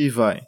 [0.00, 0.40] e vai.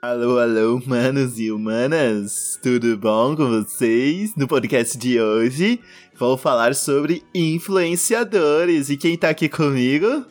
[0.00, 2.56] Alô, alô, manos e humanas!
[2.62, 4.36] Tudo bom com vocês?
[4.36, 5.80] No podcast de hoje,
[6.16, 8.90] vou falar sobre influenciadores.
[8.90, 10.24] E quem tá aqui comigo?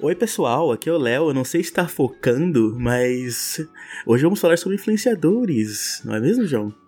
[0.00, 1.28] Oi, pessoal, aqui é o Léo.
[1.28, 3.60] Eu não sei se tá focando, mas
[4.06, 6.85] hoje vamos falar sobre influenciadores, não é mesmo, João?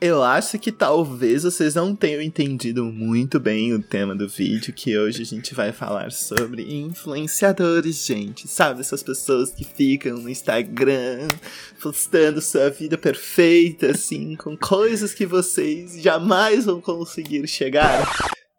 [0.00, 4.96] Eu acho que talvez vocês não tenham entendido muito bem o tema do vídeo, que
[4.96, 8.48] hoje a gente vai falar sobre influenciadores, gente.
[8.48, 11.28] Sabe, essas pessoas que ficam no Instagram
[11.82, 18.10] postando sua vida perfeita, assim, com coisas que vocês jamais vão conseguir chegar.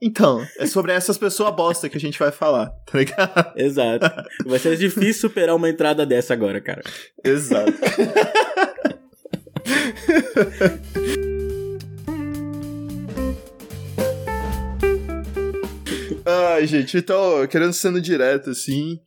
[0.02, 3.54] Então, é sobre essas pessoas bosta que a gente vai falar, tá ligado?
[3.56, 4.08] Exato.
[4.46, 6.82] Vai ser difícil superar uma entrada dessa agora, cara.
[7.24, 7.72] Exato.
[16.26, 19.00] Ai, gente, então, querendo sendo direto, assim,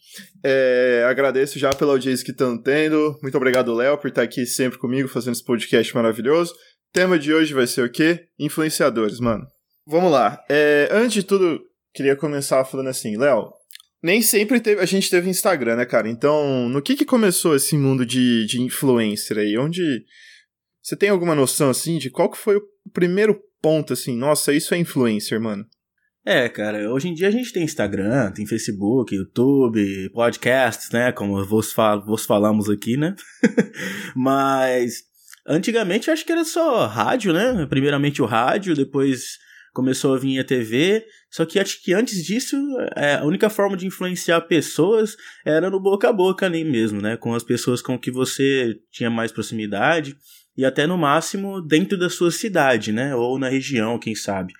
[0.42, 3.16] é, agradeço já pela audiência que estão tendo.
[3.22, 6.52] Muito obrigado, Léo, por estar aqui sempre comigo, fazendo esse podcast maravilhoso.
[6.52, 6.56] O
[6.92, 8.26] tema de hoje vai ser o quê?
[8.38, 9.46] Influenciadores, mano.
[9.86, 10.42] Vamos lá.
[10.50, 11.60] É, antes de tudo,
[11.94, 13.52] queria começar falando assim, Léo,
[14.02, 16.08] nem sempre teve, a gente teve Instagram, né, cara?
[16.08, 19.56] Então, no que que começou esse mundo de, de influencer aí?
[19.56, 20.04] Onde...
[20.84, 24.14] Você tem alguma noção, assim, de qual que foi o primeiro ponto, assim?
[24.14, 25.64] Nossa, isso é influencer, mano.
[26.26, 31.10] É, cara, hoje em dia a gente tem Instagram, tem Facebook, YouTube, podcasts, né?
[31.10, 33.14] Como vos, fal vos falamos aqui, né?
[34.14, 35.04] Mas
[35.48, 37.64] antigamente acho que era só rádio, né?
[37.66, 39.38] Primeiramente o rádio, depois
[39.72, 41.02] começou a vir a TV.
[41.30, 42.56] Só que acho que antes disso,
[42.94, 47.16] é, a única forma de influenciar pessoas era no boca a boca ali mesmo, né?
[47.16, 50.14] Com as pessoas com que você tinha mais proximidade
[50.56, 53.14] e até no máximo dentro da sua cidade, né?
[53.14, 54.52] Ou na região, quem sabe.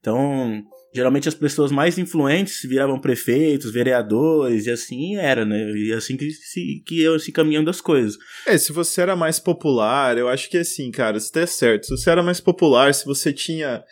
[0.00, 0.62] Então,
[0.94, 5.70] geralmente as pessoas mais influentes viravam prefeitos, vereadores, e assim era, né?
[5.72, 8.16] E assim que, se, que eu se caminhando as coisas.
[8.46, 11.86] É, se você era mais popular, eu acho que assim, cara, isso tá certo.
[11.86, 13.82] Se você era mais popular, se você tinha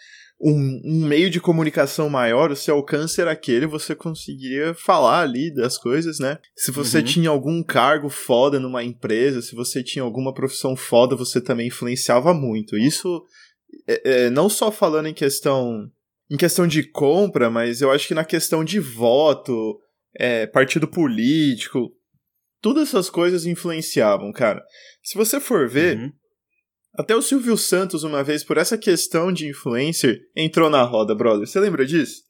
[0.41, 5.53] um, um meio de comunicação maior, o seu alcance era aquele, você conseguiria falar ali
[5.53, 6.39] das coisas, né?
[6.57, 7.05] Se você uhum.
[7.05, 12.33] tinha algum cargo foda numa empresa, se você tinha alguma profissão foda, você também influenciava
[12.33, 12.77] muito.
[12.79, 13.25] Isso,
[13.89, 15.91] é, é, não só falando em questão
[16.31, 19.81] em questão de compra, mas eu acho que na questão de voto,
[20.15, 21.91] é, partido político,
[22.61, 24.63] todas essas coisas influenciavam, cara.
[25.03, 26.13] Se você for ver, uhum.
[26.99, 31.47] Até o Silvio Santos, uma vez, por essa questão de influencer, entrou na roda, brother.
[31.47, 32.23] Você lembra disso?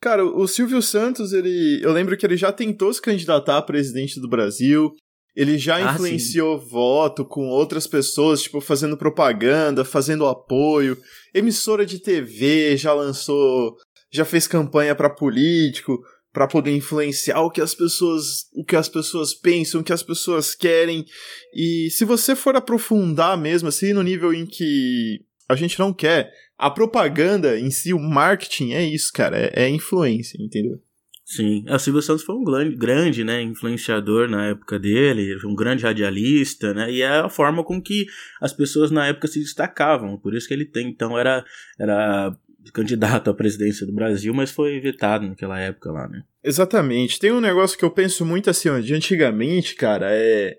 [0.00, 1.80] Cara, o Silvio Santos, ele.
[1.82, 4.94] Eu lembro que ele já tentou se candidatar a presidente do Brasil.
[5.36, 6.68] Ele já ah, influenciou sim.
[6.70, 10.96] voto com outras pessoas, tipo, fazendo propaganda, fazendo apoio.
[11.34, 13.76] Emissora de TV já lançou,
[14.10, 15.98] já fez campanha para político,
[16.34, 20.02] para poder influenciar o que as pessoas, o que as pessoas pensam, o que as
[20.02, 21.06] pessoas querem.
[21.54, 26.32] E se você for aprofundar mesmo assim no nível em que a gente não quer,
[26.58, 30.82] a propaganda em si, o marketing é isso, cara, é, é influência, entendeu?
[31.24, 35.84] Sim, o Silvio Santos foi um grande, grande né, influenciador na época dele, um grande
[35.84, 38.06] radialista, né, e é a forma com que
[38.42, 41.42] as pessoas na época se destacavam, por isso que ele tem, então era,
[41.78, 42.36] era
[42.72, 46.22] candidato à presidência do Brasil, mas foi vetado naquela época lá, né.
[46.42, 50.56] Exatamente, tem um negócio que eu penso muito assim, ó, de antigamente, cara, é,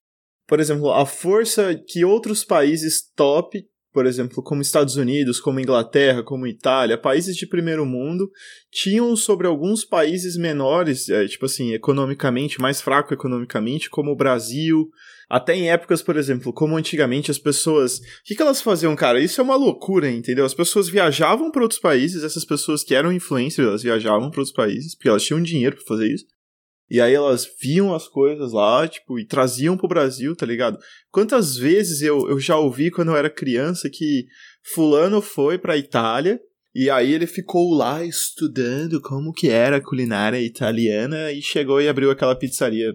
[0.48, 6.22] por exemplo, a força que outros países top por exemplo, como Estados Unidos, como Inglaterra,
[6.22, 8.30] como Itália, países de primeiro mundo,
[8.70, 14.90] tinham sobre alguns países menores, é, tipo assim, economicamente, mais fraco economicamente, como o Brasil,
[15.30, 18.00] até em épocas, por exemplo, como antigamente as pessoas.
[18.00, 19.22] O que, que elas faziam, cara?
[19.22, 20.44] Isso é uma loucura, entendeu?
[20.44, 24.54] As pessoas viajavam para outros países, essas pessoas que eram influencers, elas viajavam para outros
[24.54, 26.26] países, porque elas tinham dinheiro para fazer isso.
[26.90, 30.78] E aí elas viam as coisas lá, tipo, e traziam pro Brasil, tá ligado?
[31.12, 34.26] Quantas vezes eu, eu já ouvi quando eu era criança que
[34.74, 36.40] fulano foi pra Itália
[36.76, 41.88] e aí ele ficou lá estudando como que era a culinária italiana e chegou e
[41.88, 42.94] abriu aquela pizzaria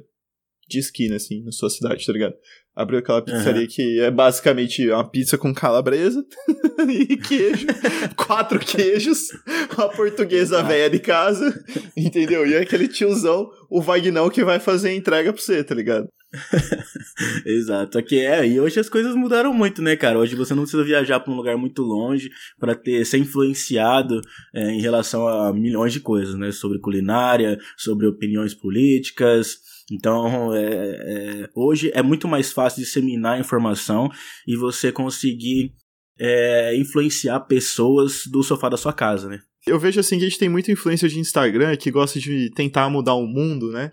[0.71, 2.35] de esquina, assim, na sua cidade, tá ligado?
[2.75, 3.69] abriu aquela pizzaria uhum.
[3.69, 6.25] que é basicamente uma pizza com calabresa
[6.89, 7.67] e queijo,
[8.17, 9.29] quatro queijos,
[9.77, 11.53] uma portuguesa velha de casa,
[11.97, 12.47] entendeu?
[12.47, 16.09] E é aquele tiozão, o Vagnão, que vai fazer a entrega pra você, tá ligado?
[17.45, 20.19] Exato, aqui é, e hoje as coisas mudaram muito, né, cara?
[20.19, 24.21] Hoje você não precisa viajar para um lugar muito longe para ter ser influenciado
[24.55, 26.53] é, em relação a milhões de coisas, né?
[26.53, 29.59] Sobre culinária, sobre opiniões políticas,
[29.91, 34.09] então, é, é, hoje é muito mais fácil disseminar informação
[34.47, 35.75] e você conseguir
[36.19, 39.41] é, influenciar pessoas do sofá da sua casa, né?
[39.67, 42.89] Eu vejo assim que a gente tem muita influência de Instagram que gosta de tentar
[42.89, 43.93] mudar o mundo, né?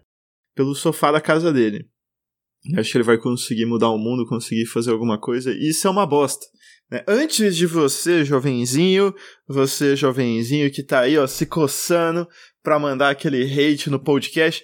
[0.56, 1.86] Pelo sofá da casa dele.
[2.72, 5.88] Eu acho que ele vai conseguir mudar o mundo, conseguir fazer alguma coisa, e isso
[5.88, 6.46] é uma bosta.
[6.92, 7.04] Né?
[7.08, 9.14] Antes de você, jovenzinho,
[9.48, 12.28] você, jovenzinho que tá aí, ó, se coçando
[12.64, 14.64] pra mandar aquele hate no podcast,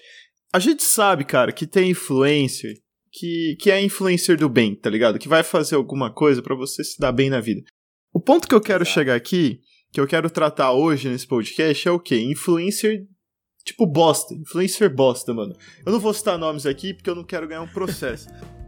[0.54, 2.76] a gente sabe, cara, que tem influencer,
[3.12, 5.18] que, que é influencer do bem, tá ligado?
[5.18, 7.64] Que vai fazer alguma coisa para você se dar bem na vida.
[8.14, 8.94] O ponto que eu quero Exato.
[8.94, 9.60] chegar aqui,
[9.92, 12.20] que eu quero tratar hoje nesse podcast, é o quê?
[12.20, 13.08] Influencer
[13.66, 15.56] tipo bosta, influencer bosta, mano.
[15.86, 18.28] Eu não vou citar nomes aqui porque eu não quero ganhar um processo.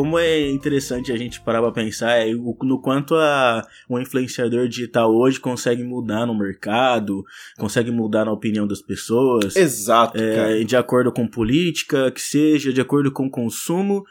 [0.00, 5.14] como é interessante a gente parar pra pensar é, no quanto a, um influenciador digital
[5.14, 7.22] hoje consegue mudar no mercado,
[7.58, 9.54] consegue mudar na opinião das pessoas.
[9.54, 14.02] Exato, é, De acordo com política, que seja, de acordo com consumo,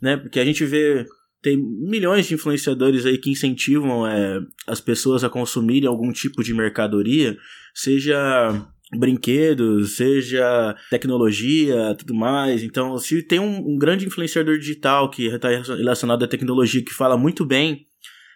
[0.00, 0.16] né?
[0.16, 1.04] Porque a gente vê
[1.42, 6.54] tem milhões de influenciadores aí que incentivam é, as pessoas a consumirem algum tipo de
[6.54, 7.36] mercadoria,
[7.74, 8.64] seja
[8.96, 12.62] brinquedos, seja tecnologia, tudo mais.
[12.62, 17.16] Então, se tem um, um grande influenciador digital que está relacionado à tecnologia que fala
[17.16, 17.86] muito bem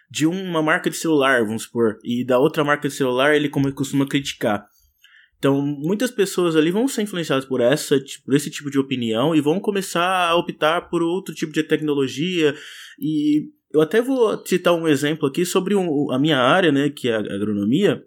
[0.09, 3.71] de uma marca de celular, vamos supor, e da outra marca de celular ele como
[3.73, 4.65] costuma criticar.
[5.37, 9.41] Então, muitas pessoas ali vão ser influenciadas por essa, por esse tipo de opinião e
[9.41, 12.55] vão começar a optar por outro tipo de tecnologia.
[12.99, 17.07] E eu até vou citar um exemplo aqui sobre um, a minha área, né, que
[17.07, 18.03] é a agronomia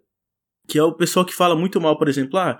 [0.71, 2.59] que é o pessoal que fala muito mal, por exemplo, ah,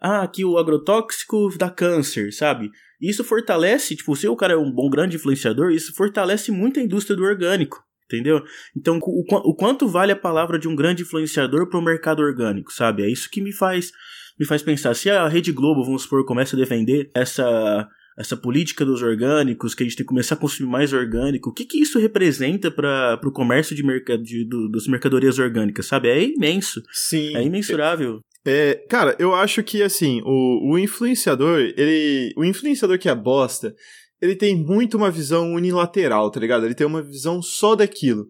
[0.00, 2.70] ah, que o agrotóxico dá câncer, sabe?
[3.00, 6.82] Isso fortalece, tipo, se o cara é um bom grande influenciador, isso fortalece muito a
[6.82, 8.44] indústria do orgânico, entendeu?
[8.76, 12.72] Então, o, o quanto vale a palavra de um grande influenciador para o mercado orgânico,
[12.72, 13.02] sabe?
[13.02, 13.90] É isso que me faz
[14.38, 18.84] me faz pensar, se a Rede Globo, vamos supor, começa a defender essa essa política
[18.84, 21.80] dos orgânicos, que a gente tem que começar a consumir mais orgânico, o que, que
[21.80, 26.08] isso representa para o comércio de, mercado de do, das mercadorias orgânicas, sabe?
[26.08, 26.82] É imenso.
[26.92, 27.36] Sim.
[27.36, 28.18] É imensurável.
[28.44, 32.32] É, cara, eu acho que assim, o, o influenciador, ele.
[32.36, 33.72] O influenciador que é bosta,
[34.20, 36.64] ele tem muito uma visão unilateral, tá ligado?
[36.64, 38.28] Ele tem uma visão só daquilo.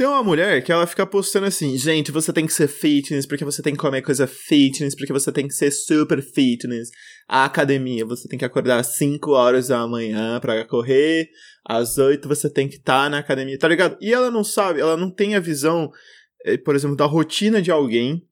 [0.00, 3.44] Tem uma mulher que ela fica postando assim, gente, você tem que ser fitness porque
[3.44, 6.88] você tem que comer coisa fitness, porque você tem que ser super fitness.
[7.28, 11.28] A academia, você tem que acordar às 5 horas da manhã para correr,
[11.66, 13.98] às 8 você tem que estar tá na academia, tá ligado?
[14.00, 15.90] E ela não sabe, ela não tem a visão,
[16.46, 18.26] eh, por exemplo, da rotina de alguém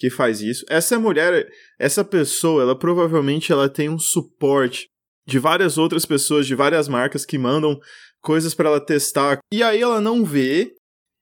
[0.00, 0.64] que faz isso.
[0.68, 1.46] Essa mulher,
[1.78, 4.88] essa pessoa, ela provavelmente ela tem um suporte
[5.24, 7.78] de várias outras pessoas, de várias marcas que mandam
[8.20, 9.38] coisas para ela testar.
[9.52, 10.74] E aí ela não vê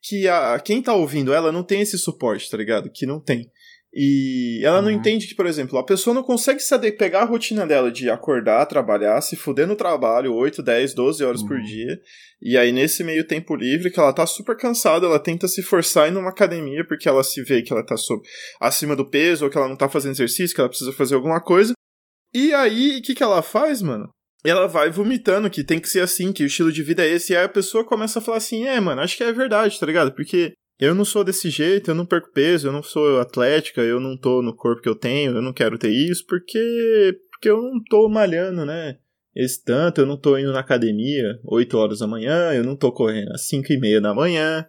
[0.02, 2.90] que a, quem tá ouvindo ela não tem esse suporte, tá ligado?
[2.92, 3.50] Que não tem.
[3.94, 4.84] E ela uhum.
[4.84, 8.08] não entende que, por exemplo, a pessoa não consegue se pegar a rotina dela de
[8.08, 11.48] acordar, trabalhar, se fuder no trabalho 8, 10, 12 horas uhum.
[11.48, 12.00] por dia.
[12.40, 16.10] E aí, nesse meio tempo livre, que ela tá super cansada, ela tenta se forçar
[16.10, 18.22] em uma academia porque ela se vê que ela tá sob,
[18.58, 21.40] acima do peso, ou que ela não tá fazendo exercício, que ela precisa fazer alguma
[21.40, 21.74] coisa.
[22.34, 24.08] E aí, o que, que ela faz, mano?
[24.44, 27.32] Ela vai vomitando que tem que ser assim, que o estilo de vida é esse,
[27.32, 29.86] e aí a pessoa começa a falar assim: é, mano, acho que é verdade, tá
[29.86, 30.12] ligado?
[30.12, 34.00] Porque eu não sou desse jeito, eu não perco peso, eu não sou atlética, eu
[34.00, 37.62] não tô no corpo que eu tenho, eu não quero ter isso, porque, porque eu
[37.62, 38.96] não tô malhando, né?
[39.34, 42.92] Esse tanto, eu não tô indo na academia 8 horas da manhã, eu não tô
[42.92, 44.66] correndo às 5 e meia da manhã,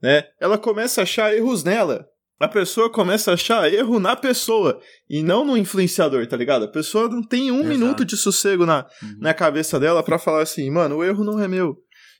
[0.00, 0.24] né?
[0.40, 2.06] Ela começa a achar erros nela,
[2.40, 6.64] a pessoa começa a achar erro na pessoa e não no influenciador, tá ligado?
[6.64, 7.68] A pessoa não tem um Exato.
[7.68, 9.18] minuto de sossego na, uhum.
[9.20, 11.76] na cabeça dela para falar assim, mano, o erro não é meu.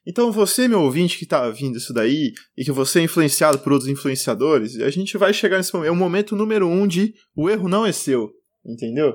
[0.06, 3.72] Então você, meu ouvinte que tá vindo isso daí, e que você é influenciado por
[3.72, 5.88] outros influenciadores, a gente vai chegar nesse momento.
[5.88, 8.30] É o momento número um de o erro não é seu.
[8.64, 9.14] Entendeu?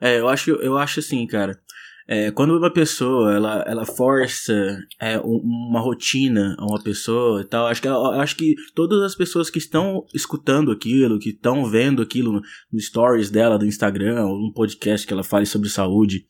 [0.00, 1.60] É, eu acho, eu acho assim, cara.
[2.06, 7.66] É, quando uma pessoa ela, ela força é, uma rotina a uma pessoa e tal,
[7.68, 12.32] acho que, acho que todas as pessoas que estão escutando aquilo, que estão vendo aquilo
[12.72, 16.26] no, stories dela do Instagram, ou no podcast que ela fale sobre saúde,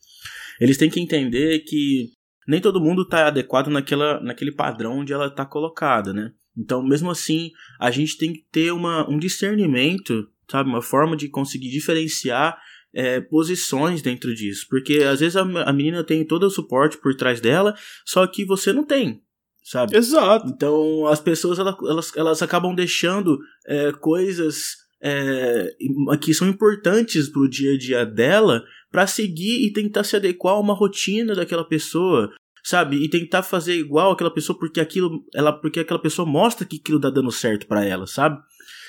[0.61, 2.11] eles têm que entender que
[2.47, 6.31] nem todo mundo está adequado naquela, naquele padrão onde ela está colocada, né?
[6.55, 10.69] Então, mesmo assim, a gente tem que ter uma, um discernimento, sabe?
[10.69, 12.57] Uma forma de conseguir diferenciar
[12.93, 14.67] é, posições dentro disso.
[14.69, 18.45] Porque às vezes a, a menina tem todo o suporte por trás dela, só que
[18.45, 19.21] você não tem
[19.63, 19.95] sabe?
[19.95, 20.47] Exato.
[20.47, 25.69] Então as pessoas elas, elas, acabam deixando é, coisas é,
[26.21, 30.59] que são importantes pro dia a dia dela para seguir e tentar se adequar a
[30.59, 32.31] uma rotina daquela pessoa,
[32.63, 32.97] sabe?
[32.97, 36.99] E tentar fazer igual aquela pessoa porque aquilo ela porque aquela pessoa mostra que aquilo
[36.99, 38.39] tá dando certo para ela, sabe?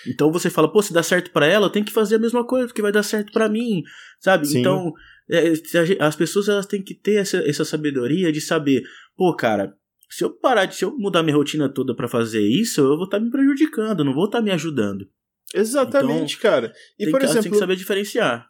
[0.07, 2.47] Então você fala, pô, se dá certo para ela, eu tenho que fazer a mesma
[2.47, 3.83] coisa, porque vai dar certo para mim,
[4.21, 4.47] sabe?
[4.47, 4.61] Sim.
[4.61, 4.93] Então,
[5.31, 5.55] É,
[6.01, 8.83] as pessoas elas têm que ter essa, essa sabedoria de saber,
[9.17, 9.75] pô, cara,
[10.11, 13.05] se eu parar de, se eu mudar minha rotina toda para fazer isso, eu vou
[13.05, 15.09] estar tá me prejudicando, não vou estar tá me ajudando.
[15.55, 16.73] Exatamente, então, cara.
[16.99, 18.47] E por que, exemplo, tem que saber diferenciar.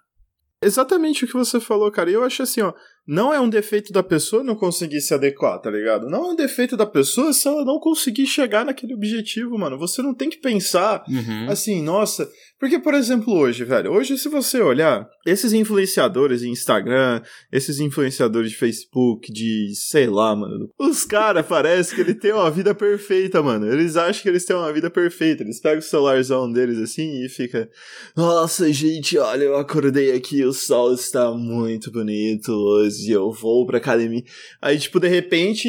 [0.61, 2.11] Exatamente o que você falou, cara.
[2.11, 2.73] E eu acho assim, ó,
[3.06, 6.08] não é um defeito da pessoa não conseguir se adequar, tá ligado?
[6.08, 9.78] Não é um defeito da pessoa se ela não conseguir chegar naquele objetivo, mano.
[9.78, 11.50] Você não tem que pensar uhum.
[11.50, 12.28] assim, nossa.
[12.58, 17.20] Porque, por exemplo, hoje, velho, hoje, se você olhar, esses influenciadores de Instagram,
[17.52, 22.50] esses influenciadores de Facebook, de sei lá, mano, os caras parecem que ele tem uma
[22.50, 23.70] vida perfeita, mano.
[23.70, 25.42] Eles acham que eles têm uma vida perfeita.
[25.42, 27.68] Eles pegam o celularzão deles assim e fica,
[28.16, 33.66] nossa, gente, olha, eu acordei aqui, o sol está muito bonito hoje e eu vou
[33.66, 34.22] pra academia.
[34.60, 35.68] Aí, tipo, de repente,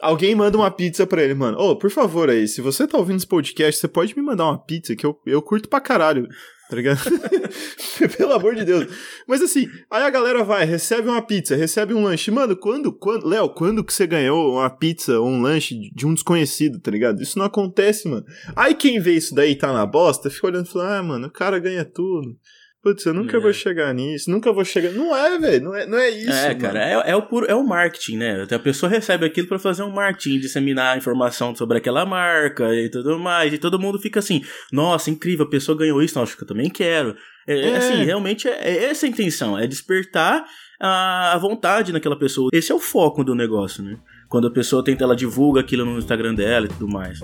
[0.00, 1.58] alguém manda uma pizza pra ele, mano.
[1.58, 4.44] Ô, oh, por favor aí, se você tá ouvindo esse podcast, você pode me mandar
[4.44, 6.28] uma pizza que eu, eu curto pra caralho.
[6.68, 6.98] Tá ligado?
[8.18, 8.86] Pelo amor de Deus.
[9.26, 12.30] Mas assim, aí a galera vai, recebe uma pizza, recebe um lanche.
[12.30, 16.12] Mano, quando, quando, Léo, quando que você ganhou uma pizza ou um lanche de um
[16.12, 17.22] desconhecido, tá ligado?
[17.22, 18.24] Isso não acontece, mano.
[18.54, 21.32] Aí quem vê isso daí tá na bosta, fica olhando e fala, ah, mano, o
[21.32, 22.36] cara ganha tudo.
[22.80, 23.40] Putz, eu nunca é.
[23.40, 24.92] vou chegar nisso, nunca vou chegar.
[24.92, 26.30] Não é, velho, não é, não é isso.
[26.30, 28.46] É, cara, é, é, o puro, é o marketing, né?
[28.48, 33.18] A pessoa recebe aquilo para fazer um marketing, disseminar informação sobre aquela marca e tudo
[33.18, 33.52] mais.
[33.52, 34.42] E todo mundo fica assim:
[34.72, 37.16] nossa, incrível, a pessoa ganhou isso, nossa, eu também quero.
[37.48, 37.76] É, é.
[37.76, 40.44] Assim, realmente é, é, essa a intenção, é despertar
[40.80, 42.48] a, a vontade naquela pessoa.
[42.52, 43.96] Esse é o foco do negócio, né?
[44.28, 47.20] Quando a pessoa tenta, ela divulga aquilo no Instagram dela e tudo mais.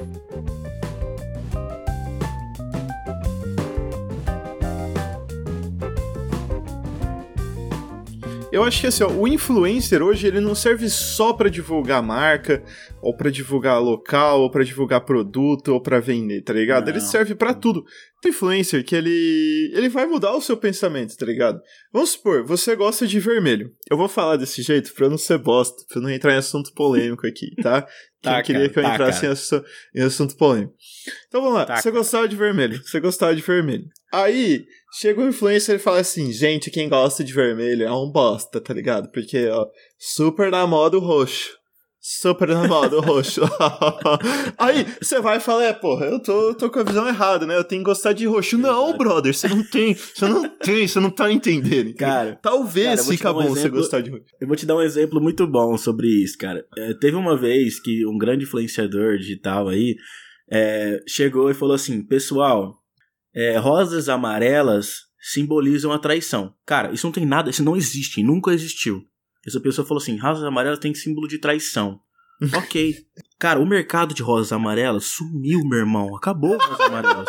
[8.54, 12.62] Eu acho que assim, ó, o influencer hoje ele não serve só para divulgar marca,
[13.02, 16.84] ou para divulgar local, ou para divulgar produto, ou para vender, tá ligado?
[16.84, 16.92] Não.
[16.92, 17.84] Ele serve para tudo.
[18.25, 21.61] O influencer que ele ele vai mudar o seu pensamento, tá ligado?
[21.92, 23.73] Vamos supor, você gosta de vermelho.
[23.90, 26.38] Eu vou falar desse jeito pra eu não ser bosta, pra eu não entrar em
[26.38, 27.84] assunto polêmico aqui, tá?
[28.24, 30.74] Tá Quem queria que eu tá, entrasse em assunto, em assunto polêmico.
[31.28, 33.86] Então vamos lá, tá, você gostava de vermelho, você gostava de vermelho.
[34.12, 34.64] Aí,
[34.98, 38.72] chega um influencer e fala assim, gente, quem gosta de vermelho é um bosta, tá
[38.72, 39.10] ligado?
[39.10, 39.66] Porque, ó,
[39.98, 41.50] super na moda o roxo.
[42.06, 43.40] Super na moda o roxo.
[44.61, 47.56] Aí, você vai e fala, é, porra, eu tô, tô com a visão errada, né?
[47.56, 48.58] Eu tenho que gostar de roxo.
[48.58, 51.94] Não, brother, você não tem, você não tem, você não tá entendendo.
[51.94, 54.26] Cara, talvez cara, fica um bom exemplo, você gostar de roxo.
[54.38, 56.66] Eu vou te dar um exemplo muito bom sobre isso, cara.
[56.76, 59.96] É, teve uma vez que um grande influenciador digital aí
[60.52, 62.82] é, chegou e falou assim, pessoal,
[63.34, 66.52] é, rosas amarelas simbolizam a traição.
[66.66, 69.06] Cara, isso não tem nada, isso não existe, nunca existiu.
[69.46, 72.00] Essa pessoa falou assim: rosas amarelas tem símbolo de traição.
[72.56, 72.94] ok.
[73.38, 76.16] Cara, o mercado de rosas amarelas sumiu, meu irmão.
[76.16, 77.28] Acabou rosas amarelas.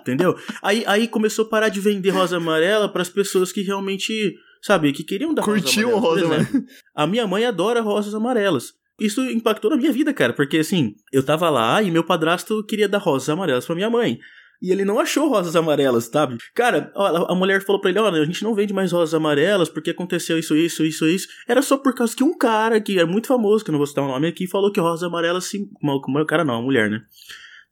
[0.00, 0.36] Entendeu?
[0.62, 4.92] Aí, aí começou a parar de vender rosa amarela para as pessoas que realmente, sabe,
[4.92, 6.44] que queriam dar Curtiam rosa amarela.
[6.44, 8.74] Rosa a minha mãe adora rosas amarelas.
[9.00, 12.88] Isso impactou na minha vida, cara, porque assim, eu tava lá e meu padrasto queria
[12.88, 14.18] dar rosas amarelas para minha mãe
[14.62, 16.38] e ele não achou rosas amarelas, sabe?
[16.54, 19.90] Cara, a mulher falou pra ele: olha, a gente não vende mais rosas amarelas porque
[19.90, 21.28] aconteceu isso, isso, isso, isso.
[21.48, 23.86] Era só por causa que um cara que é muito famoso, que eu não vou
[23.86, 25.68] citar o nome aqui, falou que rosas amarelas, sim.
[25.82, 27.02] O cara não, a mulher, né?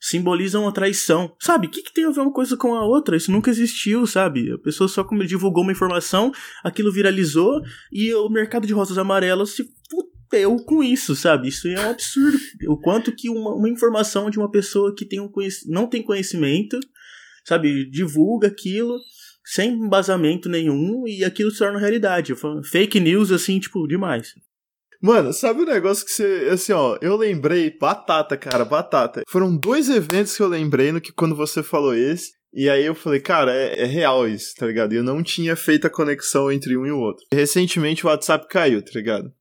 [0.01, 1.37] simbolizam a traição.
[1.39, 3.17] Sabe, o que, que, tem a ver uma coisa com a outra?
[3.17, 4.51] Isso nunca existiu, sabe?
[4.51, 6.33] A pessoa só divulgou uma informação,
[6.65, 7.61] aquilo viralizou
[7.93, 9.69] e o mercado de rosas amarelas se
[10.33, 11.49] eu com isso, sabe?
[11.49, 12.39] Isso é um absurdo.
[12.69, 15.31] O quanto que uma, uma informação de uma pessoa que tem um
[15.67, 16.79] não tem conhecimento,
[17.45, 18.99] sabe, divulga aquilo
[19.45, 22.35] sem embasamento nenhum e aquilo se torna realidade.
[22.71, 24.33] Fake news, assim, tipo, demais.
[25.03, 26.49] Mano, sabe o um negócio que você.
[26.53, 29.23] Assim, ó, eu lembrei, batata, cara, batata.
[29.27, 32.33] Foram dois eventos que eu lembrei no que quando você falou esse.
[32.53, 34.93] E aí eu falei, cara, é, é real isso, tá ligado?
[34.93, 37.25] Eu não tinha feito a conexão entre um e o outro.
[37.33, 39.33] Recentemente o WhatsApp caiu, tá ligado?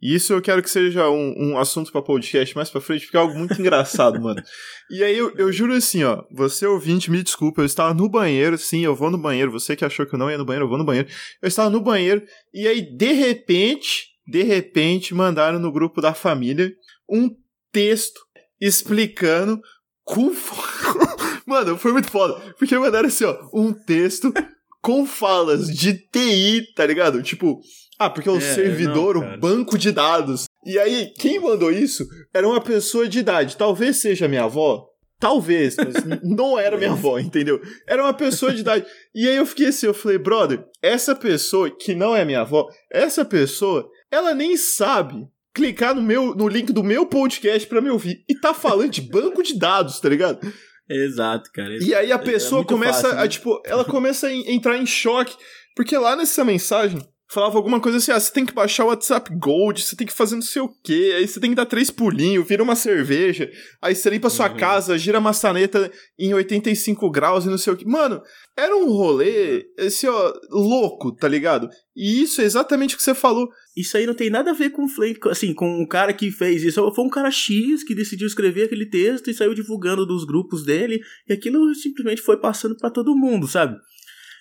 [0.00, 3.16] E isso eu quero que seja um, um assunto para podcast mais pra frente, porque
[3.16, 4.42] é algo muito engraçado, mano.
[4.90, 8.56] E aí eu, eu juro assim, ó, você ouvinte, me desculpa, eu estava no banheiro,
[8.56, 10.68] sim, eu vou no banheiro, você que achou que eu não ia no banheiro, eu
[10.68, 11.08] vou no banheiro.
[11.42, 16.72] Eu estava no banheiro, e aí, de repente, de repente, mandaram no grupo da família
[17.08, 17.28] um
[17.72, 18.20] texto
[18.60, 19.60] explicando
[20.04, 20.32] com.
[21.46, 22.34] Mano, foi muito foda.
[22.58, 24.32] Porque mandaram assim, ó, um texto
[24.80, 27.22] com falas de TI, tá ligado?
[27.22, 27.60] Tipo,
[28.00, 30.46] ah, porque o é, servidor, não, o banco de dados.
[30.64, 33.58] E aí, quem mandou isso era uma pessoa de idade.
[33.58, 34.86] Talvez seja minha avó.
[35.18, 37.60] Talvez, mas não era minha avó, entendeu?
[37.86, 38.86] Era uma pessoa de idade.
[39.14, 42.66] E aí eu fiquei assim, eu falei, brother, essa pessoa que não é minha avó,
[42.90, 47.90] essa pessoa, ela nem sabe clicar no meu no link do meu podcast para me
[47.90, 50.40] ouvir e tá falando de banco de dados, tá ligado?
[50.88, 51.74] Exato, cara.
[51.74, 51.90] Exato.
[51.90, 53.22] E aí a pessoa é começa fácil, né?
[53.22, 55.36] a, tipo, ela começa a entrar em choque,
[55.76, 56.98] porque lá nessa mensagem
[57.30, 60.12] falava alguma coisa assim, ah, você tem que baixar o WhatsApp Gold, você tem que
[60.12, 63.48] fazer não sei o quê, aí você tem que dar três pulinhos, vira uma cerveja,
[63.80, 64.56] aí você limpa a sua uhum.
[64.56, 67.84] casa, gira a maçaneta em 85 graus e não sei o quê.
[67.86, 68.20] Mano,
[68.58, 71.68] era um rolê, esse ó, louco, tá ligado?
[71.96, 73.48] E isso é exatamente o que você falou.
[73.76, 74.84] Isso aí não tem nada a ver com
[75.30, 76.92] assim, com o cara que fez isso.
[76.92, 81.00] Foi um cara X que decidiu escrever aquele texto e saiu divulgando dos grupos dele,
[81.28, 83.76] e aquilo simplesmente foi passando para todo mundo, sabe?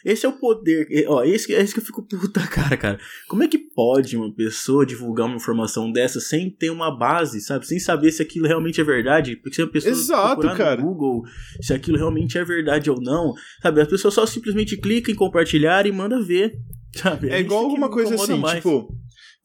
[0.05, 0.87] Esse é o poder.
[1.07, 2.99] Ó, esse, é esse que eu fico puta cara, cara.
[3.27, 7.67] Como é que pode uma pessoa divulgar uma informação dessa sem ter uma base, sabe?
[7.67, 9.35] Sem saber se aquilo realmente é verdade?
[9.35, 10.81] Porque se a pessoa Exato, cara.
[10.81, 11.23] no Google
[11.61, 13.81] se aquilo realmente é verdade ou não, sabe?
[13.81, 16.53] A pessoa só simplesmente clica em compartilhar e manda ver.
[16.95, 17.29] Sabe?
[17.29, 18.55] É, é igual alguma coisa assim, mais.
[18.55, 18.87] tipo,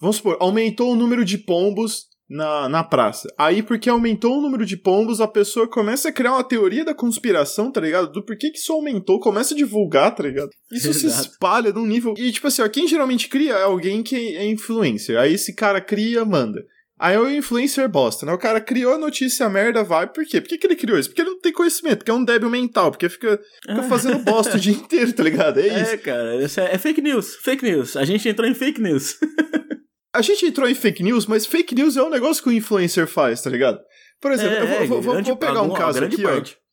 [0.00, 3.28] vamos supor, aumentou o número de pombos na, na praça.
[3.38, 6.94] Aí, porque aumentou o número de pombos, a pessoa começa a criar uma teoria da
[6.94, 8.10] conspiração, tá ligado?
[8.10, 10.50] Do porquê que isso aumentou, começa a divulgar, tá ligado?
[10.72, 11.14] Isso Exato.
[11.14, 12.14] se espalha num nível.
[12.16, 15.18] E, tipo assim, ó, quem geralmente cria é alguém que é influencer.
[15.18, 16.64] Aí esse cara cria, manda.
[16.98, 18.32] Aí o influencer bosta, né?
[18.32, 20.06] O cara criou a notícia merda, vai.
[20.06, 20.40] Por quê?
[20.40, 21.08] Por que, que ele criou isso?
[21.08, 24.56] Porque ele não tem conhecimento, porque é um débil mental, porque fica, fica fazendo bosta
[24.56, 25.58] o dia inteiro, tá ligado?
[25.58, 25.90] É, é isso.
[25.90, 27.96] É, cara, é, é fake news, fake news.
[27.96, 29.18] A gente entrou em fake news.
[30.14, 33.06] A gente entrou em fake news, mas fake news é um negócio que o influencer
[33.08, 33.80] faz, tá ligado?
[34.20, 36.56] Por exemplo, é, eu vou, é, vou, grande, vou pegar um caso aqui, parte.
[36.60, 36.64] ó.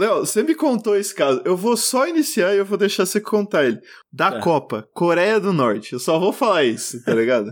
[0.00, 1.42] Léo, você me contou esse caso.
[1.44, 3.78] Eu vou só iniciar e eu vou deixar você contar ele.
[4.10, 4.40] Da é.
[4.40, 5.92] Copa, Coreia do Norte.
[5.92, 7.50] Eu só vou falar isso, tá ligado?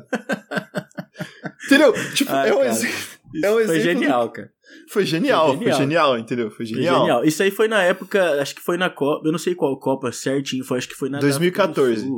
[1.66, 1.92] entendeu?
[2.14, 2.99] Tipo, Ai, é um exemplo.
[3.42, 4.32] É um foi exemplo genial, do...
[4.32, 4.50] cara.
[4.88, 6.50] Foi genial, foi genial, foi genial, entendeu?
[6.50, 6.94] Foi genial.
[6.94, 7.25] foi genial.
[7.25, 10.11] Isso aí foi na época, acho que foi na Copa, eu não sei qual Copa
[10.12, 12.09] certinho, foi, acho que foi na 2014.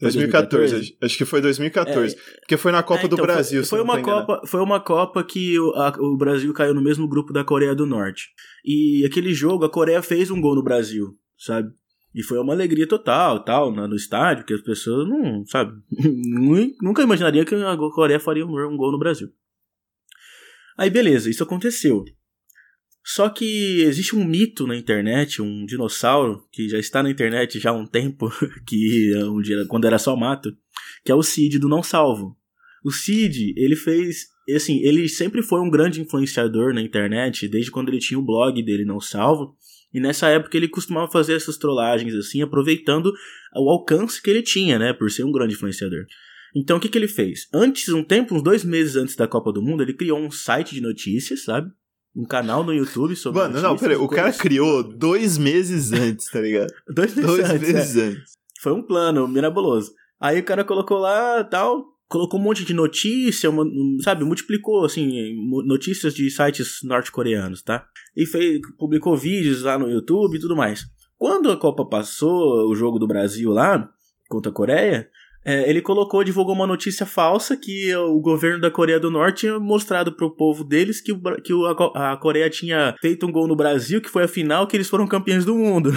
[0.00, 0.96] 2014, 2014?
[1.02, 2.14] acho que foi 2014.
[2.14, 3.60] É, porque foi na Copa é, então, do Brasil.
[3.64, 7.06] Foi, foi uma Copa, foi uma Copa que o, a, o Brasil caiu no mesmo
[7.06, 8.28] grupo da Coreia do Norte.
[8.64, 11.70] E aquele jogo, a Coreia fez um gol no Brasil, sabe?
[12.14, 15.72] E foi uma alegria total, tal, no, no estádio, que as pessoas não, sabe,
[16.82, 19.28] nunca imaginariam que a Coreia faria um, um gol no Brasil.
[20.78, 22.04] Aí beleza, isso aconteceu.
[23.04, 27.70] Só que existe um mito na internet, um dinossauro que já está na internet já
[27.70, 28.30] há um tempo,
[28.66, 30.54] que é quando era só mato,
[31.04, 32.36] que é o Cid do Não Salvo.
[32.84, 37.88] O Cid, ele fez, assim, ele sempre foi um grande influenciador na internet, desde quando
[37.88, 39.56] ele tinha o blog dele Não Salvo.
[39.92, 43.12] E nessa época ele costumava fazer essas trollagens assim, aproveitando
[43.56, 46.04] o alcance que ele tinha, né, por ser um grande influenciador.
[46.54, 47.48] Então o que, que ele fez?
[47.52, 50.74] Antes, um tempo, uns dois meses antes da Copa do Mundo, ele criou um site
[50.74, 51.70] de notícias, sabe?
[52.14, 53.40] Um canal no YouTube sobre.
[53.40, 56.72] Mano, não, peraí, o cara criou dois meses antes, tá ligado?
[56.94, 58.02] dois meses, dois antes, meses é.
[58.06, 58.32] antes.
[58.60, 59.92] Foi um plano mirabuloso.
[60.20, 63.64] Aí o cara colocou lá tal, colocou um monte de notícia, uma,
[64.02, 67.86] sabe, multiplicou assim notícias de sites norte-coreanos, tá?
[68.16, 70.84] E fez, publicou vídeos lá no YouTube e tudo mais.
[71.16, 73.88] Quando a Copa passou, o jogo do Brasil lá
[74.28, 75.08] contra a Coreia,
[75.44, 79.58] é, ele colocou, divulgou uma notícia falsa que o governo da Coreia do Norte tinha
[79.58, 81.52] mostrado pro povo deles que, o, que
[81.94, 84.88] a, a Coreia tinha feito um gol no Brasil, que foi a final que eles
[84.88, 85.92] foram campeões do mundo.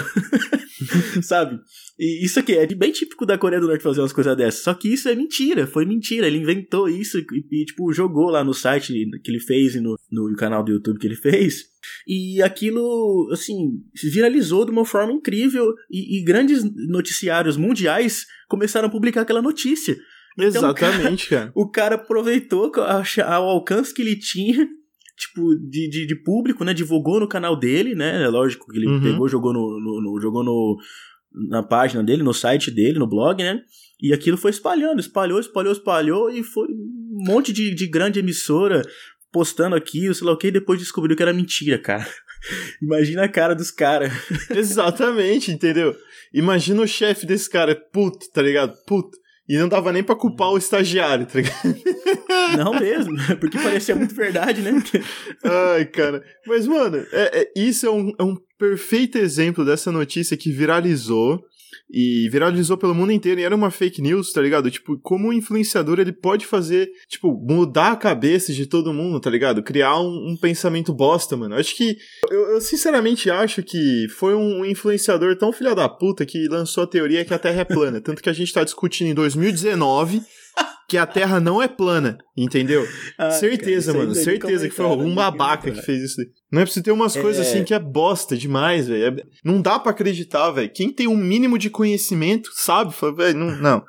[1.22, 1.60] Sabe?
[1.98, 4.64] E isso aqui é bem típico da Coreia do Norte fazer umas coisas dessas.
[4.64, 6.26] Só que isso é mentira, foi mentira.
[6.26, 9.98] Ele inventou isso e, e tipo, jogou lá no site que ele fez e no,
[10.12, 11.66] no canal do YouTube que ele fez.
[12.08, 18.92] E aquilo, assim, viralizou de uma forma incrível e, e grandes noticiários mundiais começaram a
[18.92, 19.96] publicar aquela notícia.
[20.34, 21.52] Então, Exatamente, cara, cara.
[21.56, 24.68] O cara aproveitou o alcance que ele tinha
[25.16, 26.74] tipo, de, de, de, público, né?
[26.74, 28.24] Divulgou no canal dele, né?
[28.24, 29.02] É lógico que ele uhum.
[29.02, 30.78] pegou, jogou no, no, no, jogou no
[31.50, 33.62] na página dele, no site dele, no blog, né?
[34.02, 38.82] E aquilo foi espalhando, espalhou, espalhou, espalhou, e foi um monte de, de grande emissora
[39.32, 42.08] postando aquilo, sei lá o que, e depois descobriu que era mentira, cara.
[42.82, 44.12] Imagina a cara dos caras.
[44.52, 45.96] Exatamente, entendeu?
[46.34, 48.76] Imagina o chefe desse cara, puto, tá ligado?
[48.86, 49.18] Puto.
[49.48, 51.54] E não dava nem pra culpar o estagiário, tá ligado?
[52.58, 54.72] Não mesmo, porque parecia muito verdade, né?
[55.44, 56.24] Ai, cara.
[56.48, 61.44] Mas, mano, é, é, isso é um, é um perfeito exemplo dessa notícia que viralizou
[61.90, 64.70] e viralizou pelo mundo inteiro e era uma fake news, tá ligado?
[64.70, 69.30] Tipo, como um influenciador ele pode fazer, tipo, mudar a cabeça de todo mundo, tá
[69.30, 69.64] ligado?
[69.64, 71.56] Criar um, um pensamento bosta, mano.
[71.56, 71.98] Acho que,
[72.30, 76.88] eu, eu, sinceramente acho que foi um influenciador tão filha da puta que lançou a
[76.88, 78.00] teoria que a Terra é plana.
[78.02, 80.22] Tanto que a gente tá discutindo em 2019
[80.88, 82.88] que a Terra não é plana, entendeu?
[83.18, 86.22] Ah, certeza, cara, mano, certeza que foi algum babaca que fez isso.
[86.52, 87.22] Não é preciso ter umas é...
[87.22, 89.20] coisas assim que é bosta demais, velho.
[89.20, 89.24] É...
[89.44, 90.72] Não dá para acreditar, velho.
[90.74, 93.86] Quem tem um mínimo de conhecimento sabe, velho, não, não.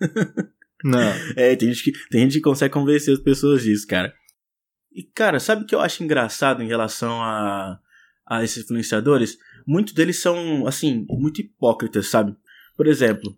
[0.82, 1.12] não.
[1.36, 4.12] É, tem gente, que, tem gente que consegue convencer as pessoas disso, cara.
[4.90, 7.78] E, cara, sabe o que eu acho engraçado em relação a,
[8.26, 9.36] a esses influenciadores?
[9.66, 12.34] Muitos deles são, assim, muito hipócritas, sabe?
[12.76, 13.36] Por exemplo,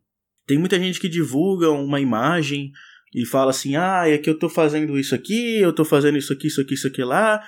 [0.50, 2.72] Tem muita gente que divulga uma imagem
[3.14, 6.32] e fala assim: ah, é que eu tô fazendo isso aqui, eu tô fazendo isso
[6.32, 7.40] aqui, isso aqui, isso aqui lá.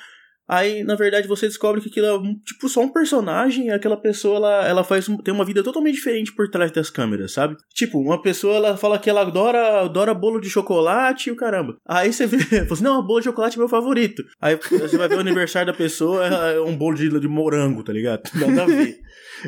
[0.53, 4.69] Aí, na verdade, você descobre que aquilo é tipo só um personagem aquela pessoa ela,
[4.69, 7.57] ela faz tem uma vida totalmente diferente por trás das câmeras, sabe?
[7.73, 11.79] Tipo, uma pessoa ela fala que ela adora, adora bolo de chocolate e o caramba.
[11.88, 12.37] Aí você vê,
[12.69, 14.23] fala assim, não, bolo de chocolate é meu favorito.
[14.43, 17.95] Aí você vai ver o aniversário da pessoa, é um bolo de, de morango, tá
[17.95, 18.21] ligado?
[18.37, 19.01] Nada a ver.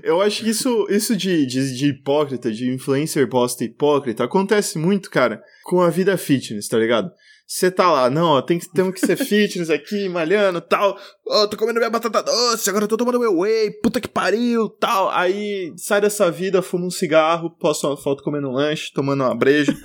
[0.03, 5.11] Eu acho que isso, isso de, de, de hipócrita, de influencer posta hipócrita, acontece muito,
[5.11, 7.12] cara, com a vida fitness, tá ligado?
[7.46, 10.98] Você tá lá, não, tem, temos que ser fitness aqui, malhando tal.
[11.26, 15.11] Ó, tô comendo minha batata doce, agora tô tomando meu whey, puta que pariu, tal.
[15.11, 19.35] Aí sai dessa vida, fuma um cigarro, posto uma foto comendo um lanche, tomando uma
[19.35, 19.76] breja.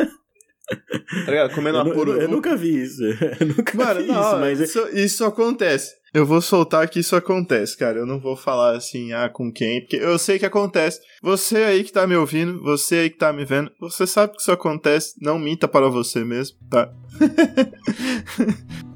[1.25, 1.53] Tá ligado?
[1.53, 2.11] Comendo uma pura.
[2.11, 3.03] Eu, eu, nunca vi isso.
[3.39, 4.59] Eu nunca Mano, vi não, isso, mas.
[4.59, 5.99] Isso, isso acontece.
[6.13, 7.99] Eu vou soltar que isso acontece, cara.
[7.99, 10.99] Eu não vou falar assim, ah, com quem, porque eu sei que acontece.
[11.21, 14.41] Você aí que tá me ouvindo, você aí que tá me vendo, você sabe que
[14.41, 15.13] isso acontece.
[15.21, 16.91] Não minta para você mesmo, tá?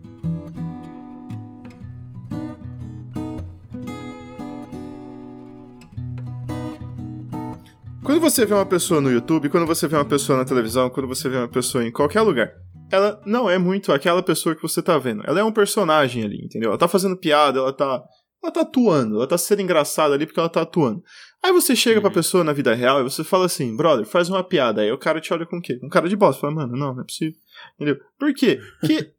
[8.23, 11.27] você vê uma pessoa no YouTube, quando você vê uma pessoa na televisão, quando você
[11.27, 12.53] vê uma pessoa em qualquer lugar,
[12.89, 15.23] ela não é muito aquela pessoa que você tá vendo.
[15.25, 16.69] Ela é um personagem ali, entendeu?
[16.69, 18.01] Ela tá fazendo piada, ela tá.
[18.41, 21.01] Ela tá atuando, ela tá sendo engraçada ali porque ela tá atuando.
[21.43, 22.01] Aí você chega uhum.
[22.01, 24.81] pra pessoa na vida real e você fala assim, brother, faz uma piada.
[24.81, 25.77] Aí o cara te olha com o quê?
[25.79, 26.41] Com cara de bosta.
[26.41, 27.35] Fala, mano, não, não é possível.
[27.75, 27.97] Entendeu?
[28.19, 28.59] Por quê?
[28.79, 29.13] Porque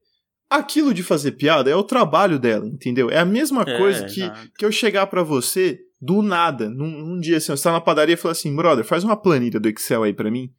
[0.48, 3.10] aquilo de fazer piada é o trabalho dela, entendeu?
[3.10, 4.22] É a mesma é, coisa que,
[4.56, 8.14] que eu chegar para você do nada, num, num, dia assim, você tá na padaria
[8.14, 10.52] e fala assim, brother, faz uma planilha do Excel aí para mim.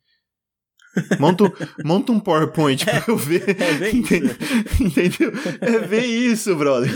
[1.19, 1.51] Monta,
[1.83, 3.43] monta um PowerPoint pra eu ver.
[3.61, 4.31] É bem entendeu?
[4.31, 4.83] isso.
[4.83, 5.31] Entendeu?
[5.61, 6.91] É bem isso, brother.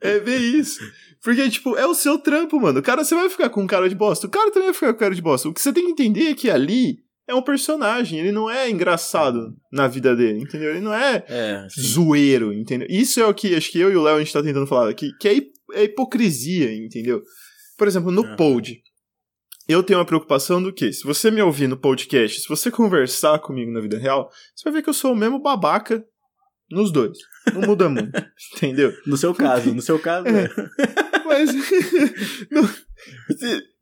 [0.00, 0.80] É bem isso.
[1.22, 2.80] Porque, tipo, é o seu trampo, mano.
[2.80, 4.26] O cara, você vai ficar com cara de bosta.
[4.26, 5.48] O cara também vai ficar com cara de bosta.
[5.48, 8.18] O que você tem que entender é que ali é um personagem.
[8.18, 10.70] Ele não é engraçado na vida dele, entendeu?
[10.70, 12.86] Ele não é, é zoeiro, entendeu?
[12.90, 14.88] Isso é o que acho que eu e o Léo a gente tá tentando falar
[14.88, 15.36] aqui, que é,
[15.74, 17.22] é hipocrisia, entendeu?
[17.76, 18.36] Por exemplo, no uhum.
[18.36, 18.82] Pod
[19.68, 23.38] eu tenho uma preocupação do que, se você me ouvir no podcast, se você conversar
[23.38, 26.04] comigo na vida real, você vai ver que eu sou o mesmo babaca
[26.70, 27.16] nos dois.
[27.52, 28.12] Não muda muito,
[28.56, 28.92] entendeu?
[29.06, 30.26] No seu caso, no seu caso.
[30.28, 30.48] É.
[31.24, 31.50] Mas.
[32.50, 32.68] não,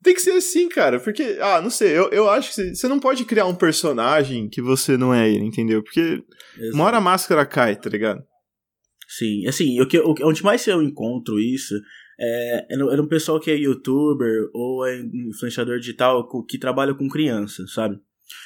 [0.02, 2.98] tem que ser assim, cara, porque, ah, não sei, eu, eu acho que você não
[2.98, 5.82] pode criar um personagem que você não é ele, entendeu?
[5.82, 6.22] Porque
[6.58, 6.74] Exato.
[6.74, 8.22] uma hora a máscara cai, tá ligado?
[9.08, 11.74] Sim, assim, o que, o, onde mais eu encontro isso
[12.18, 17.64] é, era um pessoal que é youtuber ou é influenciador digital que trabalha com criança,
[17.66, 17.98] sabe?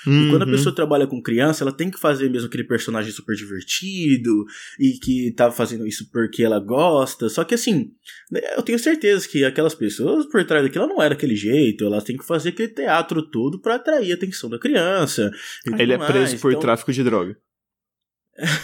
[0.06, 0.26] Uhum.
[0.26, 0.52] E quando a uhum.
[0.52, 4.44] pessoa trabalha com criança, ela tem que fazer mesmo aquele personagem super divertido
[4.78, 7.28] e que tá fazendo isso porque ela gosta.
[7.28, 7.90] Só que assim,
[8.30, 11.84] né, eu tenho certeza que aquelas pessoas por trás daquilo não era daquele jeito.
[11.84, 15.30] Elas têm que fazer aquele teatro todo para atrair a atenção da criança.
[15.78, 16.60] Ele é preso por então...
[16.60, 17.36] tráfico de droga.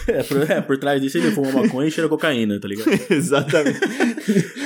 [0.07, 2.89] É por, é, por trás disso ele fuma maconha e cheira cocaína, tá ligado?
[3.09, 3.79] Exatamente.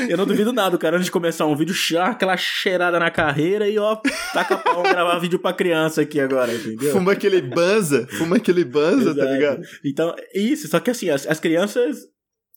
[0.10, 3.10] Eu não duvido nada, o cara antes de começar um vídeo, chá aquela cheirada na
[3.10, 3.96] carreira e ó,
[4.34, 6.92] taca pau gravar vídeo pra criança aqui agora, entendeu?
[6.92, 9.62] Fuma aquele banza, fuma aquele banza, tá ligado?
[9.84, 12.06] Então, isso, só que assim, as, as crianças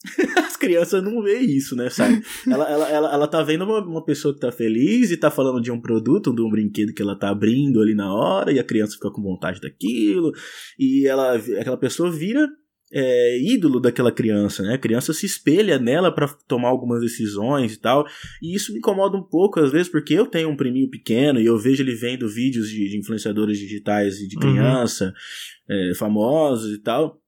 [0.46, 2.22] As crianças não vê isso, né, sabe?
[2.50, 5.60] Ela, ela, ela, ela tá vendo uma, uma pessoa que tá feliz e tá falando
[5.60, 8.64] de um produto, de um brinquedo que ela tá abrindo ali na hora, e a
[8.64, 10.32] criança fica com vontade daquilo,
[10.78, 12.48] e ela, aquela pessoa vira
[12.92, 14.74] é, ídolo daquela criança, né?
[14.74, 18.04] A criança se espelha nela para tomar algumas decisões e tal.
[18.42, 21.46] E isso me incomoda um pouco, às vezes, porque eu tenho um priminho pequeno e
[21.46, 24.42] eu vejo ele vendo vídeos de, de influenciadores digitais e de uhum.
[24.42, 25.14] criança,
[25.68, 25.90] uhum.
[25.90, 27.19] é, famosos e tal.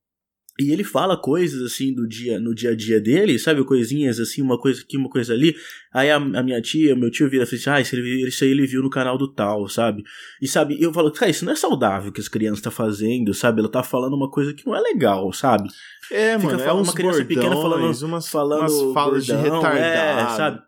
[0.61, 3.65] E ele fala coisas assim do dia, no dia a dia dele, sabe?
[3.65, 5.57] Coisinhas assim, uma coisa aqui, uma coisa ali.
[5.93, 8.45] Aí a, a minha tia, meu tio vira e fala assim: ah, isso, ele, isso
[8.45, 10.03] aí ele viu no canal do tal, sabe?
[10.43, 13.61] E sabe, eu falo, cara, isso não é saudável que as crianças tá fazendo, sabe?
[13.61, 15.71] Ela tá falando uma coisa que não é legal, sabe?
[16.11, 19.51] É, Fica mano, é uma criança bordões, pequena falando umas, falando umas falas bordão, de
[19.51, 20.33] retardado.
[20.33, 20.63] É, sabe?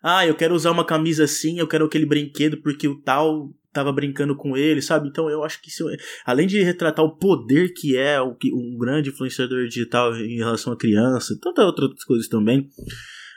[0.00, 3.92] Ah, eu quero usar uma camisa assim, eu quero aquele brinquedo porque o tal tava
[3.92, 5.08] brincando com ele, sabe?
[5.08, 5.84] Então eu acho que isso,
[6.24, 10.72] além de retratar o poder que é o que um grande influenciador digital em relação
[10.72, 12.70] à criança, tantas outras coisas também.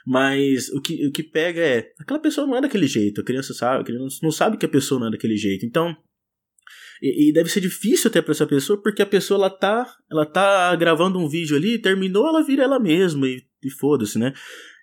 [0.05, 3.53] Mas o que, o que pega é, aquela pessoa não é daquele jeito, a criança
[3.53, 5.65] sabe, a criança não sabe que a pessoa não é daquele jeito.
[5.65, 5.93] Então,
[7.01, 10.25] e, e, deve ser difícil até para essa pessoa, porque a pessoa ela tá, ela
[10.25, 14.33] tá gravando um vídeo ali, terminou, ela vira ela mesma e, e foda-se, né?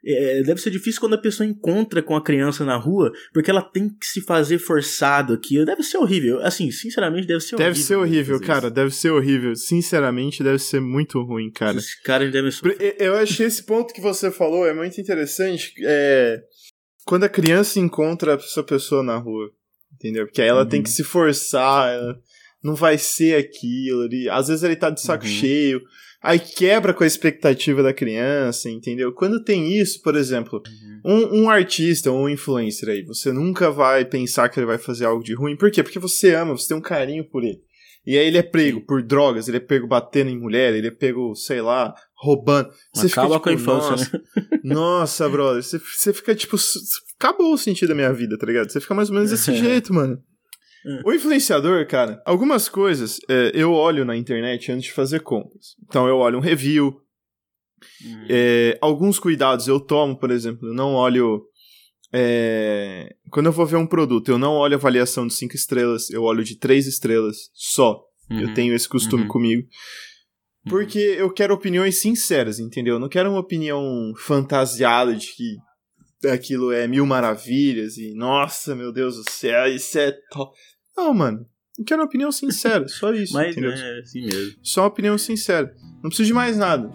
[0.06, 3.62] É, deve ser difícil quando a pessoa encontra com a criança na rua, porque ela
[3.62, 5.64] tem que se fazer forçado aqui.
[5.64, 6.40] Deve ser horrível.
[6.42, 7.74] Assim, sinceramente, deve ser deve horrível.
[7.74, 8.70] Deve ser horrível, cara.
[8.70, 9.56] Deve ser horrível.
[9.56, 11.78] Sinceramente, deve ser muito ruim, cara.
[11.78, 12.96] Os caras devem sofrer.
[12.98, 15.72] Eu acho que esse ponto que você falou é muito interessante.
[15.82, 16.42] É...
[17.06, 19.50] Quando a criança encontra essa pessoa na rua,
[19.94, 20.26] entendeu?
[20.26, 20.68] Porque aí ela uhum.
[20.68, 21.94] tem que se forçar.
[21.94, 22.18] Ela
[22.62, 24.04] não vai ser aquilo.
[24.04, 25.30] Ele, às vezes ele tá de saco uhum.
[25.30, 25.82] cheio.
[26.24, 29.12] Aí quebra com a expectativa da criança, entendeu?
[29.12, 30.62] Quando tem isso, por exemplo,
[31.04, 31.32] uhum.
[31.32, 35.04] um, um, artista ou um influencer aí, você nunca vai pensar que ele vai fazer
[35.04, 35.54] algo de ruim.
[35.54, 35.82] Por quê?
[35.82, 37.60] Porque você ama, você tem um carinho por ele.
[38.06, 40.90] E aí ele é pego por drogas, ele é pego batendo em mulher, ele é
[40.90, 42.70] pego, sei lá, roubando.
[42.94, 44.60] Você Acaba fica, tipo, com a infância, nossa, né?
[44.64, 46.56] nossa, brother, você, você fica tipo,
[47.18, 48.72] acabou o sentido da minha vida, tá ligado?
[48.72, 50.18] Você fica mais ou menos desse jeito, mano.
[51.04, 55.74] O influenciador, cara, algumas coisas é, eu olho na internet antes de fazer compras.
[55.84, 57.00] Então eu olho um review.
[58.04, 58.26] Uhum.
[58.28, 61.42] É, alguns cuidados eu tomo, por exemplo, eu não olho.
[62.12, 66.22] É, quando eu vou ver um produto, eu não olho avaliação de 5 estrelas, eu
[66.22, 68.00] olho de 3 estrelas só.
[68.30, 68.40] Uhum.
[68.40, 69.28] Eu tenho esse costume uhum.
[69.28, 69.62] comigo.
[69.62, 70.70] Uhum.
[70.70, 72.94] Porque eu quero opiniões sinceras, entendeu?
[72.94, 75.56] Eu não quero uma opinião fantasiada de que
[76.28, 80.56] aquilo é mil maravilhas e nossa, meu Deus do céu, isso é top.
[80.96, 81.46] Não, mano.
[81.78, 83.32] Eu quero uma opinião sincera, só isso.
[83.32, 83.72] Mas entendeu?
[83.72, 84.54] é assim mesmo.
[84.62, 85.74] Só uma opinião sincera.
[86.02, 86.90] Não preciso de mais nada.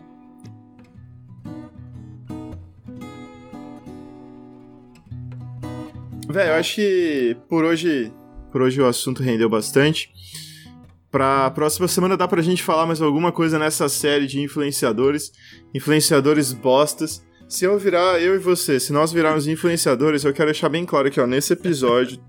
[6.29, 8.13] Velho, eu acho que por hoje,
[8.51, 10.11] por hoje o assunto rendeu bastante.
[11.11, 15.31] Pra próxima semana dá pra gente falar mais alguma coisa nessa série de influenciadores,
[15.73, 17.25] influenciadores bostas.
[17.47, 21.07] Se eu virar, eu e você, se nós virarmos influenciadores, eu quero deixar bem claro
[21.07, 22.21] aqui, ó, nesse episódio,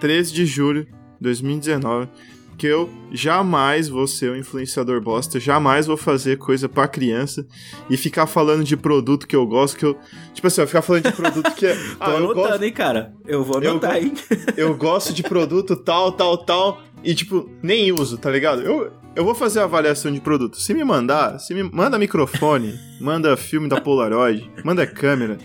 [0.00, 0.86] 13 de julho
[1.20, 2.08] 2019,
[2.56, 7.46] que eu jamais vou ser um influenciador bosta, jamais vou fazer coisa para criança
[7.90, 9.96] e ficar falando de produto que eu gosto, que eu.
[10.32, 11.72] Tipo assim, eu ficar falando de produto que é.
[12.00, 13.14] ah, Tô anotando, gosto, hein, cara?
[13.26, 14.14] Eu vou anotar, eu, hein?
[14.56, 18.62] eu gosto de produto tal, tal, tal, e tipo, nem uso, tá ligado?
[18.62, 20.60] Eu, eu vou fazer a avaliação de produto.
[20.60, 25.38] Se me mandar, se me manda microfone, manda filme da Polaroid, manda câmera.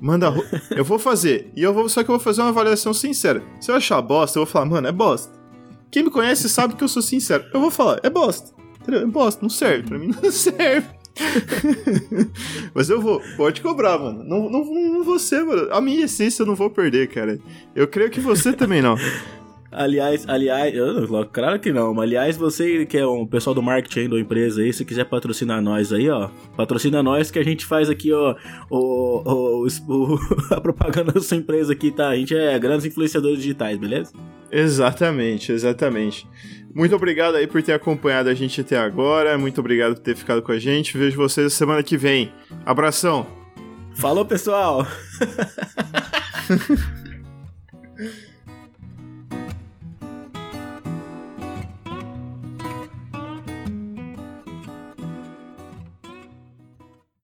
[0.00, 0.32] Manda.
[0.70, 1.50] Eu vou fazer.
[1.54, 1.88] E eu vou.
[1.88, 3.42] Só que eu vou fazer uma avaliação sincera.
[3.60, 5.38] Se eu achar bosta, eu vou falar, mano, é bosta.
[5.90, 7.44] Quem me conhece sabe que eu sou sincero.
[7.52, 8.52] Eu vou falar, é bosta.
[8.80, 9.02] Entendeu?
[9.02, 9.88] É bosta, não serve.
[9.88, 10.88] Pra mim não serve.
[12.74, 14.24] Mas eu vou, pode cobrar, mano.
[14.24, 15.68] Não, não, não ser, mano.
[15.72, 17.38] A minha essência eu não vou perder, cara.
[17.74, 18.96] Eu creio que você também não.
[19.72, 20.74] Aliás, aliás,
[21.32, 24.72] claro que não, mas aliás, você que é um pessoal do marketing da empresa aí,
[24.72, 28.34] se quiser patrocinar nós aí, ó, patrocina nós que a gente faz aqui, ó,
[28.68, 30.18] o, o, o
[30.50, 32.08] a propaganda da sua empresa aqui, tá?
[32.08, 34.12] A gente é grandes influenciadores digitais, beleza?
[34.50, 36.26] Exatamente, exatamente.
[36.74, 40.42] Muito obrigado aí por ter acompanhado a gente até agora, muito obrigado por ter ficado
[40.42, 40.98] com a gente.
[40.98, 42.32] Vejo vocês semana que vem.
[42.66, 43.24] Abração.
[43.94, 44.84] Falou, pessoal.